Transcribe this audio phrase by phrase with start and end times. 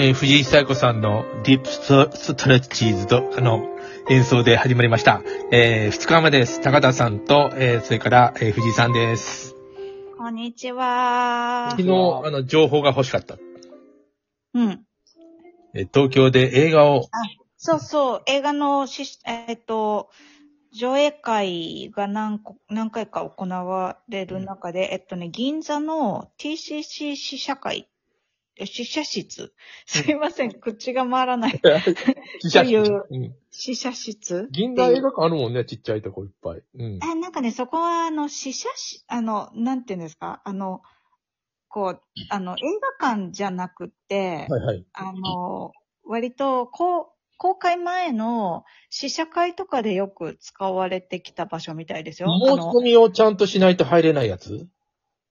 [0.00, 3.68] えー藤井久子さんのディープストストレッチーズと、あの、
[4.08, 5.22] 演奏で始まりました。
[5.50, 6.60] えー、二日目です。
[6.60, 9.56] 高田さんと、えー、それから、えー藤井さんです。
[10.16, 11.82] こんにちは昨。
[11.82, 11.88] 日、
[12.24, 13.38] あの、情報が欲しかった。
[14.54, 14.84] うん。
[15.74, 17.08] えー東京で映画を、
[17.56, 20.10] そうそう、映画のし、えっと、
[20.72, 27.88] 上映会が何個、何回か行われる中で、えっとね、銀座の TCC 試写会、
[28.58, 29.54] え試写室
[29.86, 31.60] すいません、口が回らない。
[32.40, 33.34] 記者そういううん。
[33.50, 36.62] 試写室銀座映画館あるもんね、ちっちゃいとこいっぱい。
[36.74, 36.98] うん。
[37.02, 40.82] あ、なんかね、そこは、あの、試写し、あの、なんていうんですか、あの、
[41.68, 42.62] こう、あの、映
[43.00, 44.84] 画館じゃなくって、はいはい。
[44.92, 45.72] あの、
[46.04, 47.06] 割と、こう、
[47.38, 52.28] 公開前の試写会とかでよく使われてきた場所みたいですよ。
[52.34, 54.66] あ申しの込みをちゃんとしないと入れないやつ？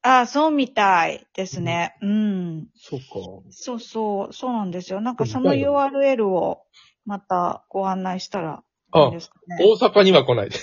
[0.09, 1.97] あそうみたいですね。
[2.01, 2.67] うん。
[2.75, 3.05] そうか。
[3.49, 5.01] そうそう、そうなんですよ。
[5.01, 6.61] なんかその URL を
[7.05, 8.63] またご案内したら
[8.95, 9.57] いいあんですかね。
[9.59, 10.55] 大阪には来ないで。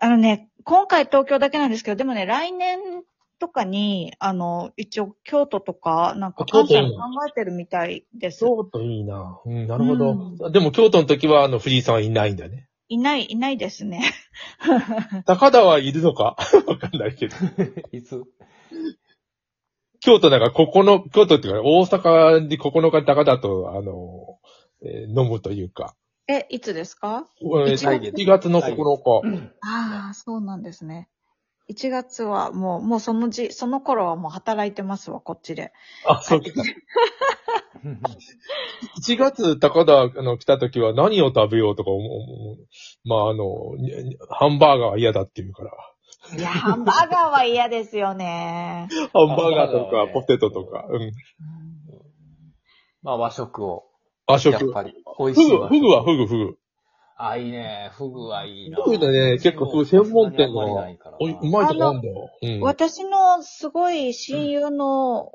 [0.00, 2.80] あのね、今回東京だけなんですけど、でもね、来年
[3.38, 8.40] とかに、あの、一応京都とか、なんか関西も考えてるみたいです。
[8.40, 9.40] 京都いいな。
[9.44, 10.12] うん、なるほど。
[10.48, 12.67] うでも京都の時は、あの、藤井さんはいないんだね。
[12.88, 14.02] いない、いないですね。
[15.26, 16.36] 高田はいるのか？
[16.66, 17.36] わかんないけど。
[17.92, 18.22] いつ？
[20.00, 24.38] 京都なんか、ここの、京都っていうか、大阪に9日高田と、あの、
[24.82, 25.96] えー飲むというか。
[26.28, 29.48] え、いつですか？1一月月の9日。
[29.60, 31.08] ああ、そうなんですね。
[31.70, 35.72] 1月はもう、もうそのじ、その頃はもう働いてますわ、こっちで。
[36.06, 36.46] あ、そうか。
[39.04, 42.08] 1月高田あの来た時は何を食べようとか思う。
[43.04, 45.72] まあ、あの、にハンバーガーは嫌だっていうから。
[46.36, 48.88] いや、ハンバーガーは嫌ですよね。
[49.12, 50.86] ハンバーガーとか、ポテトとか。
[50.88, 51.12] うん。
[53.02, 53.84] まあ和食を。
[54.26, 54.56] 和食。
[54.58, 54.94] フやっぱり。
[55.18, 55.74] 美味グ、しい和食。
[55.74, 56.57] フグはフグ、フグ。
[57.18, 57.90] あ、いいね。
[57.94, 58.78] フグはいいな。
[58.82, 62.30] フグでね、結構フグ専門店のないからなおいうまいとこあるんだよ。
[62.42, 62.60] うん。
[62.60, 65.32] 私のすごい親友の、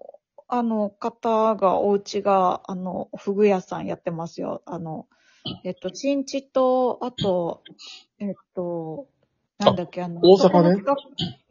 [0.48, 4.62] あの、方が、お家が、あの、フグ屋さんやってますよ。
[4.66, 5.08] あの、
[5.66, 7.64] えっと、新地と、あと、
[8.20, 9.08] えっと、
[9.66, 10.84] なんだっけ、あの、大阪ね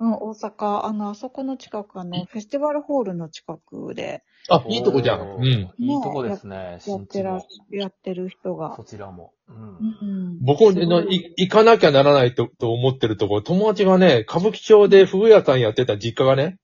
[0.00, 5.21] うん、大阪、あの、あそこの近く、あの、フェスティバルホールの近くで、あ、いいとこじゃん。
[5.21, 5.45] うん。
[5.45, 6.78] いいとこですね。
[6.87, 8.84] やってらも。、やってる人がそ。
[8.84, 9.33] ちらも。
[9.49, 9.56] うん。
[9.56, 16.59] うん僕のい行かなきゃならないとと思ってるところ、友達がね、歌舞伎町でフグ屋さんやってた実家がね、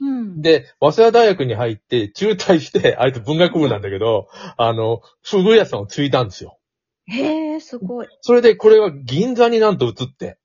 [0.00, 0.40] うん。
[0.40, 6.58] で、早稲田大学に入って、中退して、 あいつ文学部なんだけど、あの、フグ屋さんを継いだんですよ。
[7.06, 8.08] へえ、すごい。
[8.20, 10.37] それで、これが銀座になんと移って、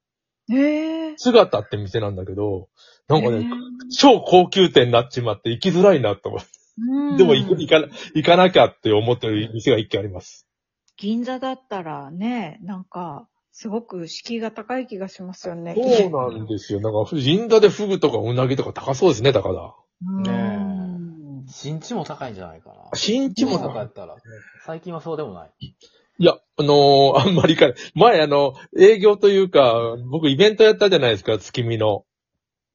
[0.50, 1.14] へえ。
[1.18, 2.70] 姿って店なんだけど、
[3.08, 3.50] なんかへね、
[3.98, 6.48] 超高級店になっちまって行きづらいなと思って。
[6.76, 10.48] うんでも行く行かな、行かなきゃって思ってる店が一軒あります。
[10.98, 15.76] 銀座だったらね、なんか、すごく敷居が高い気がしますよね。
[15.76, 16.82] そうなんですよ。
[16.82, 19.76] なんか、銀座でフグとかうなぎとか高そうですね、高田。
[20.08, 20.64] うんね
[21.48, 22.76] 新地も高いんじゃないかな。
[22.96, 24.16] 新地も大阪やったら。
[24.66, 25.52] 最近はそうでもない。
[26.20, 32.06] いや、あのー あんまりか、前あの、営業というか、僕イベントやったじゃないですか、月見の。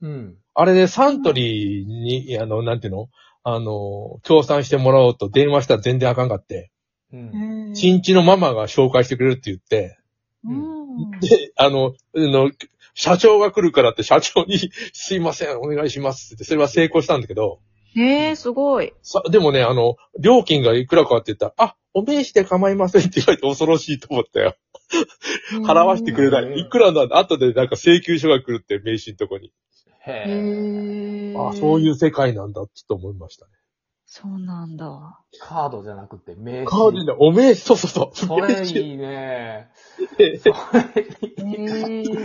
[0.03, 0.37] うん。
[0.54, 3.09] あれでサントリーに、あの、なんていうの？
[3.44, 6.71] あの、協賛してもらおうと電話したら全然あかんかって、
[7.12, 7.71] うん。
[7.75, 9.99] 新地のママが紹介してくれるって言って、
[10.44, 10.78] うん
[11.20, 12.50] で、あの、あの、
[12.94, 14.59] 社長が来るからって社長に、
[14.93, 17.60] すいません、お願いしますって、それは成功したんだけど、
[17.94, 18.93] へえ、すごい。
[19.03, 24.56] さ、でもね、あの、料金がいくらかって言ったら、あ、お名刺で構いませんって言われて恐ろしいと思ったよ。
[25.67, 26.58] 払わせてくれない。
[26.58, 29.52] いくらなんだ、後でなんか請求書が来るって名刺のとこに。
[30.06, 31.32] へへえ。
[31.32, 31.37] え。。
[31.37, 33.52] あ、そういうう世界なんだって思いましたね。
[34.11, 35.20] そうなんだ。
[35.38, 36.67] カードじゃなくて名刺。
[36.67, 38.11] カーディナル、お名刺、そうそうそう。
[38.14, 39.69] それいいね。
[40.19, 40.38] へえ。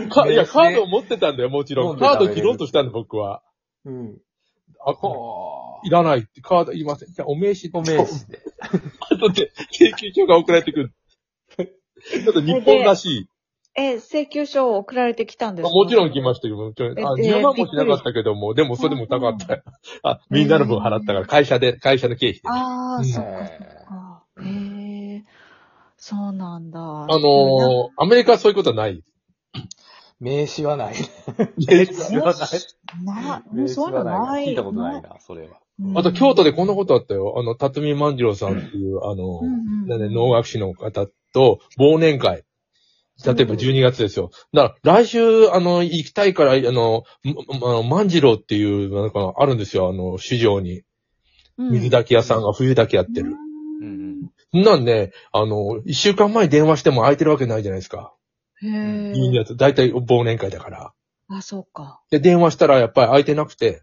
[0.08, 1.98] かいや、カードを持ってたんだよ、もちろん。
[1.98, 3.42] カード切ろうとしたんだ、僕は。
[3.84, 4.18] うん。
[4.86, 7.12] あ、ほいらないって、カードいりません。
[7.12, 7.68] じゃあ、お名刺。
[7.74, 8.40] お名刺で。
[9.10, 10.92] 後で、請求書が送られてくる。
[11.56, 13.28] ちょっと日本らしい。
[13.76, 15.70] え、請求書を送られてきたんですか？
[15.70, 16.98] もちろん来ましたけど、もちろん。
[16.98, 19.62] あ、え10万もしなかったけども、でもそれでも高かったよ。
[20.04, 22.48] あ、みんなの分払ったから、会社で、会社の経費で。
[22.48, 23.56] ああ、うんそっかそっ
[23.86, 24.24] か。
[24.42, 25.24] へえ。
[25.96, 26.78] そうなんだ。
[26.80, 29.02] ああのー、アメリカはそういうことはない？
[30.20, 30.94] 名刺はない。
[31.66, 32.48] 名刺はない。
[33.04, 34.46] な、名そういうの刺はない。
[34.48, 35.58] 聞いたことないな、それは。
[35.80, 37.34] うんあと、京都でこんなことあったよ。
[37.36, 39.56] あの、辰巳万次郎さんっていう、あの、うんう
[39.86, 42.44] んなんで能楽師の方と忘年会。
[43.24, 44.30] 例えば12月ですよ。
[44.52, 47.04] だから、来週、あの、行きたいから、あの、
[47.60, 50.82] まあの万次郎っていう、なんか、あるんですよ、あの、市場に。
[51.56, 53.36] 水炊き屋さんが冬だけやってる。
[53.82, 54.04] うん
[54.52, 58.14] なんね、あの、一週間前に電話しても空いてるわけないじゃないですか。
[58.62, 59.12] へえ。
[59.12, 60.92] いいやつ、だいたい忘年会だから。
[61.28, 62.00] あ、そうか。
[62.10, 63.82] で、電話したらやっぱり空いてなくて、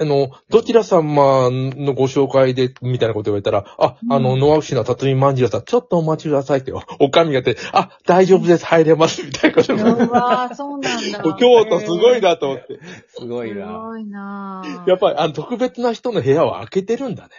[0.00, 9.82] あの、どちら様のご紹介で、みたいなこと言われたら、あ、あの、うんノアウシの辰巳まんじゅうさん、ちょっとお待ちくださいって、おかみが言って、あ、大丈夫です、入れます、みたいなことうで。
[10.06, 11.20] わそうなんだ。
[11.38, 12.80] 京都すごいなと思って。
[13.08, 13.66] すごいすな。
[13.78, 17.30] ごいなぁやっぱり、あの、特別な人の部屋を開けてるんだね。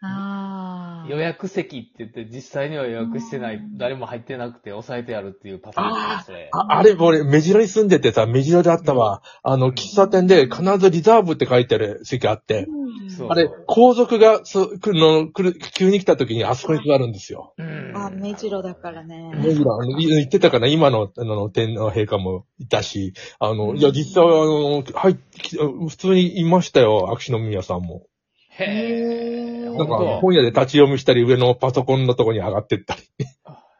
[0.00, 1.10] ああ。
[1.10, 6.50] 予約席って言って、実際には予約してない、誰も入ってなくて抑えてあるっていうパターンだね、それ。
[6.52, 9.22] ああれ、俺、目白に住んでてさ、目白であったわ。
[9.42, 12.68] あの、喫茶店で必ずリザーブって書いてある席あって、
[13.28, 17.54] あれ、皇族が、そう、来るの、来る、急に来た時にあそこに座るんですよ。
[17.58, 19.32] うんあ、目白だからね。
[19.34, 20.68] 目白、あの、い言ってたかな？
[20.68, 28.06] 今の、あの、天皇陛下もいたし、あの、いや、実際、あの、入ってき普通にいましたよ、秋篠宮さんも。
[28.50, 29.57] へえ。
[29.78, 33.02] なんか、本本屋で立ち読みしたり、上のパソコンのとこに上がってったり。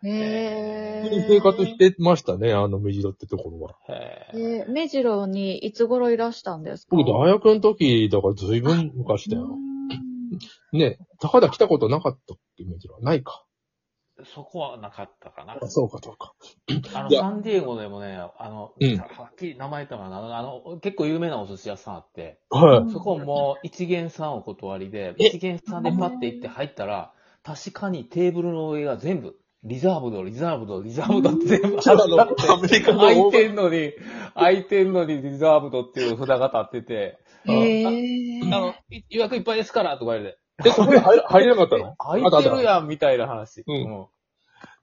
[0.04, 3.74] へ普通に生活してましたね、あの、目白ってところは。
[3.88, 4.30] え。
[4.34, 6.96] えー、目白にいつ頃いらしたんですか？
[6.96, 9.56] 僕、大学の時、だからずいぶん昔だよ。
[10.72, 13.00] ね、高田来たことなかったっけ、目白は。
[13.00, 13.44] ないか。
[14.24, 15.54] そこはなかったかな。
[15.54, 16.34] あ、そうか、そうか。
[16.94, 18.96] あの、サンディエゴでもね、あの、うん。
[18.98, 22.92] はっきり名前言ったかな、あの、あの結構有名なお寿司屋さんあって、はい。
[22.92, 25.26] そこも一元さんお断りで、え？
[25.26, 27.12] 一元さんでパッて行って入ったら、
[27.44, 33.92] 確かにテーブルの上が全部、リザーブド、リザーブド、リザーブドって全部あってアメリカの空いてんのに、
[34.34, 41.94] 空いてんのにリザーブドっていう札が立ってて、へあーの、い予約いっぱいですからとか言われて、え、そこに入入れなかったの？
[41.96, 43.64] 空いてるやんみたいな話。
[43.66, 44.06] うん。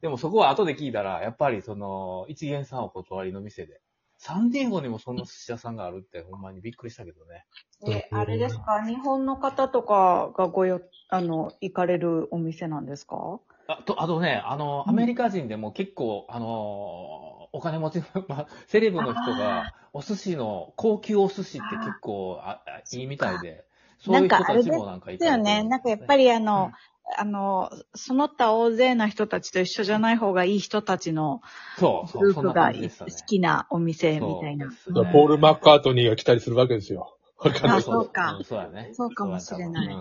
[0.01, 3.81] でもそこは後で聞いたら、やっぱりその、一元さんお断りの店で、
[4.18, 7.45] サンディエゴにもそんな寿司屋さんがあるってほんまにびっくりしたけどね。
[7.88, 8.86] え、あれですか？
[8.86, 13.39] 日本の方とかがごよ、あの、行かれるお店なんですか？
[13.68, 14.94] あと、あとね、あの、うん。
[14.94, 23.66] アメリカ人でも結構、あの、お金持ちの、 まあ、セレブの人が、お寿司の、高級お寿司って結構ああいいみたいで、
[24.07, 25.63] なんかいですよね。
[25.63, 26.72] なんかやっぱりあの、
[27.18, 31.42] あの、その他大勢な人たちと一緒じゃない方がいい人たちの
[31.78, 33.25] そう、そう、そんなグループが好。
[33.25, 34.68] きなお店みたいな。
[34.68, 37.18] ポール・マッカートニーが来たりするわけですよ。
[37.63, 38.92] あそうかんそうやね。
[38.94, 39.96] そうかもしれない。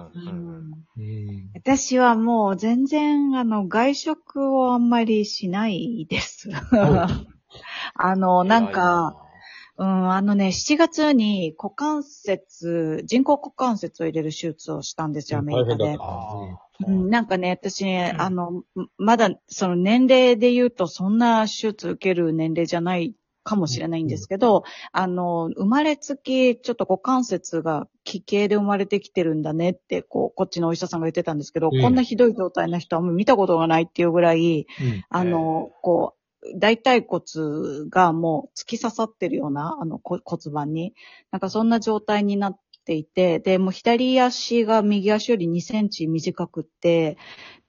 [1.55, 6.49] 私はもう全然、あの、外食をあんまりしないです。
[7.95, 9.24] あの、なんか、、
[9.77, 15.99] うん、あのね、7月に股関節、人工股関節を入れる手術をしたんですよ、アメリカで。
[16.87, 18.21] うん、なんかね、私、ん。
[18.21, 18.63] あの、
[18.99, 35.05] まだ、その年齢で言うと、そんな手術受ける年齢じゃないかもしれないんですけど、あの、生まれつき、ちょっと股関節が奇形で生まれてきてるんだねって、こう、こっちのお医者さんが言ってたんですけど、うんこんなひどい状態の人はあんまり見たことがないっていうぐらい、うん。
[35.11, 36.24] あの、こう、
[36.57, 37.23] 大腿骨
[37.89, 40.95] がもう突き刺さってるような、あの、こ骨盤に。
[41.31, 47.17] なんかそんな状態になっていて、で、もう左足が右足より2センチ短くって、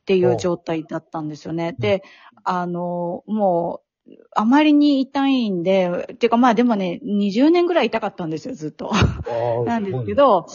[0.02, 1.76] っていう状態だったんですよね。
[1.80, 2.04] で、
[2.44, 8.92] あの、もう、あまりに痛いんで、てかまあでもね、20年ぐらい痛かったんですよ、ずっと。
[9.66, 10.46] なんですけ、ど、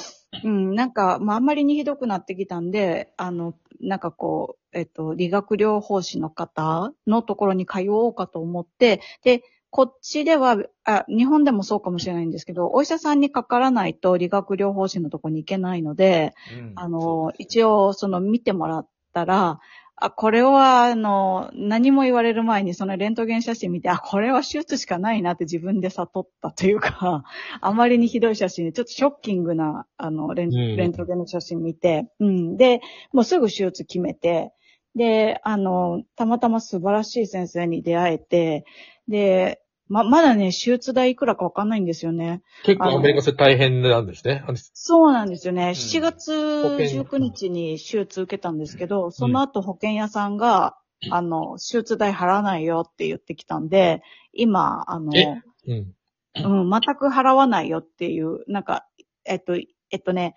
[0.45, 19.61] うん、なんか、まあ、あんまりにひどくなってきたんで、あの、なんかこう、えっと、理学療法士の方のところに通おうかと思って、で、こっちでは、あ、日本でもそうかもしれないんですけど、お医者さんにかからないと理学療法士のところに行けないので、うんあの、一応、その見てもらったら、
[20.03, 27.23] あ、これは、あの、何も言われる前にそのレントゲン写真見て、あ、これは手術しかないなって自分で悟ったというか、
[27.61, 32.57] あまりにひどい写真で、ちょっとショッキングな、あの、レン,、うんレントゲンの写真見て、うん。
[32.57, 32.81] で、
[33.13, 34.53] もうすぐ手術決めて、
[34.95, 38.65] で、あの、たまたま素晴らしい先生に出会えて、
[39.09, 42.43] で、ま、まだね、手術代いくらかわかんないんですよね。
[42.63, 44.45] 結構アメリカそれ大変なんですね。
[44.73, 45.71] そうなんですよね。
[45.71, 50.77] 7保月険19日に手術受けたんですけど、その後保険屋さんが、
[51.11, 55.27] あの、手術代払わないよって言ってきたんで、今、あの、え？
[55.67, 55.95] うん。
[56.37, 58.87] うん、全く払わないよっていう、なんか、
[59.25, 60.35] えっと、えっとね、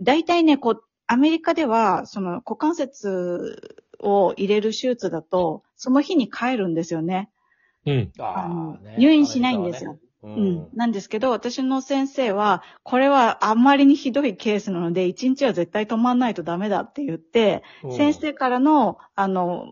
[0.00, 7.30] 大体ね、こう、アメリカでは、その股関節を入れる手術だと、その日に帰るんですよね。
[7.86, 8.12] うん。
[8.18, 9.98] ああのーね入院しないんですよ。
[10.22, 10.68] ううんん。
[10.74, 19.66] なんですけど、私の先生は、これはあんまりにひどいケースなので、一日は絶対止まんないとダメだって言って、うん先生からの、あの、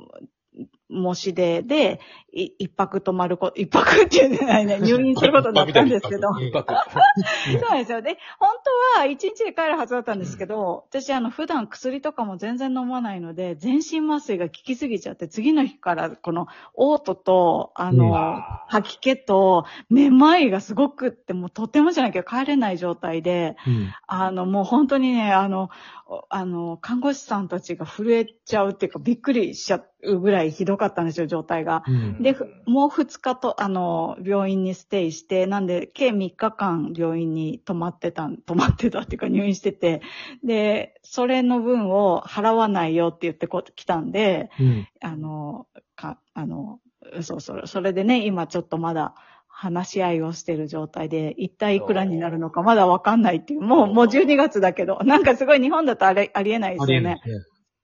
[0.90, 2.00] 申し出で、
[2.32, 6.28] い一泊泊まるこ、一泊っていうのはね、 入院することになったんですけど。
[6.30, 6.74] うん一泊。
[7.52, 8.02] そうなんですよ。
[8.02, 8.50] で、本
[8.94, 23.92] 当は一日で帰るはずだったんですけど、私あの普段薬とかも全然飲まないので、全身麻酔が効きすぎちゃって、次の日からこの嘔吐と、あの、うん吐き気と、めまいがすごくって、もうとてもじゃなきゃ帰れない状態で、うん。
[24.06, 25.70] あの、もう本当にね、あの、
[26.06, 31.84] おあの、看護師さんたちが震えちゃうっていうか、びっくりしちゃうぐらいひどかったんですよ、状態が。
[31.86, 32.22] うん。
[32.22, 40.00] で、ふもう2日と、あの、病院にステイして、なんで、計3日間病院に泊まってたん、泊まってたっていうか入院してて、
[40.42, 44.88] で、それの分を払わないよって言ってこ来たんで、うん。
[45.02, 46.80] あの、か、あの、
[47.20, 49.14] そうそう、それでね、今ちょっとまだ、
[49.60, 57.20] 話し合いをしてる状態で、一体いくらになるのかまだわかんないっていう、もう、もう12月だけど、なんかすごい日本だとあれ、ありえないですよね。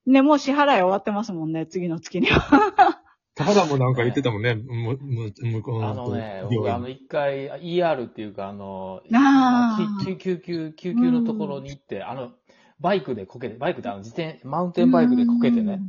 [0.06, 3.00] ね、もう支払い終わってますもんね、次の月には。
[3.36, 4.54] 高田もなんか言ってたもんね。
[4.54, 12.30] む、む、向こうあのね、僕あの、一回、ER っていうか、あの、あーき救急、救急のところに行って、あの、
[12.78, 15.80] バイクでこけて、バイクであの、自転、マウンテンバイクでこけてね、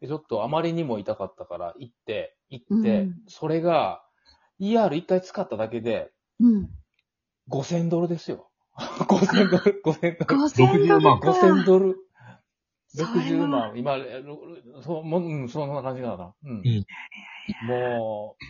[0.00, 4.02] でちょっとあまりにも痛かったから行って、行って、うんそれが、
[4.60, 6.54] ER 一回使っただけで、うん。
[6.54, 6.70] うん。
[7.50, 8.50] 5000ドルですよ。
[8.76, 10.40] 5000ドル、5000ドル。
[10.40, 11.30] 5000ドルか。
[11.30, 11.96] 5000ドル。
[12.94, 13.72] それは60万。
[13.76, 13.96] 今、
[14.82, 16.34] そう、もう、うん、そんな感じかな。
[16.44, 16.50] うん。
[16.50, 16.84] うん
[17.66, 18.44] もう、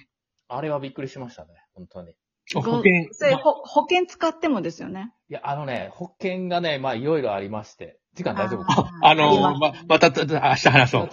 [0.49, 1.49] あれはびっくりしましたね。
[1.75, 2.15] 本当に。
[2.55, 2.93] あ保険。
[3.13, 5.13] それ、ほ保険使ってもですよね。
[5.29, 7.99] いや、あのね、保険がね、まあ、いろいろありまして。
[8.15, 11.09] 時間大丈夫あーあのありますま、た明日話そう。